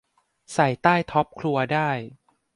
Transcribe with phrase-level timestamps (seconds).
[0.53, 1.89] ใส่ใต้ท็อปครัวได้